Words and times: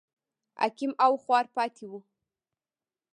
عقیم 0.65 0.91
او 1.05 1.13
خوار 1.23 1.45
پاتې 1.55 1.85
و. 1.91 1.93